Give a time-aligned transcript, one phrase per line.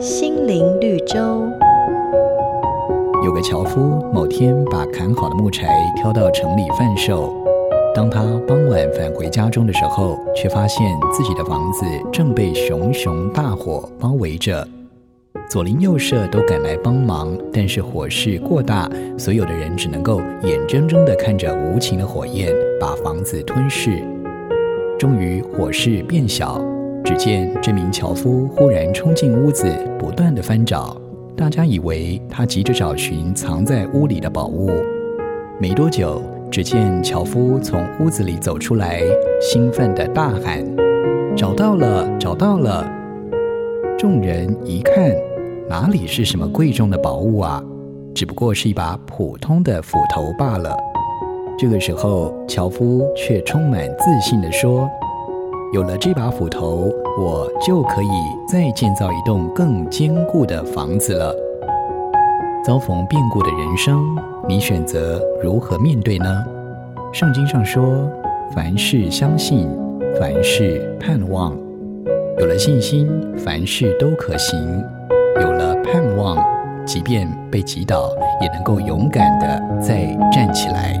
[0.00, 1.18] 心灵绿洲。
[3.24, 3.80] 有个樵夫
[4.12, 7.32] 某天把砍好的木柴挑到城里贩售。
[7.94, 14.66] 当他傍晚返回家中的时候，却发现自己的房子正被熊熊大火包围着。
[15.50, 22.50] 左邻右舍都赶来帮忙，但是火势过大，所有的人只能够眼睁睁地看着无情的火焰
[22.80, 24.02] 把房子吞噬。
[24.98, 26.58] 终于火势变小，
[27.04, 29.66] 只见这名樵夫忽然冲进屋子，
[29.98, 30.96] 不断的翻找。
[31.36, 34.70] 大家以为他急着找寻藏在屋里的宝物。
[35.58, 39.02] 没多久，只见樵夫从屋子里走出来，
[39.40, 40.64] 兴奋的大喊
[41.36, 42.88] ：“找到了，找到了！”
[43.98, 45.12] 众人一看。
[45.68, 47.62] 哪里是什么贵重的宝物啊？
[48.14, 50.76] 只不过是一把普通的斧头罢了。
[51.56, 54.86] 这个时候，樵夫却充满自信地说
[55.72, 58.08] ：“有了这把斧头，我就可以
[58.46, 61.34] 再建造一栋更坚固的房子了。”
[62.62, 64.04] 遭逢变故的人生，
[64.46, 66.44] 你选择如何面对呢？
[67.10, 68.08] 圣经上说
[68.54, 69.66] ：“凡事相信，
[70.20, 71.56] 凡事盼望。
[72.38, 74.60] 有了信心，凡事都可行。”
[75.40, 76.36] 有了盼望，
[76.84, 78.10] 即便被击倒，
[78.42, 81.00] 也能够勇敢的再站起来。